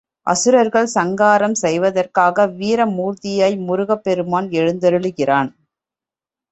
[0.27, 5.51] அசுரர்களைச் சங்காரம் செய்வதற்காக வீர மூர்த்தியாய் முருகப் பெருமான் எழுந்தருளுகிறான்.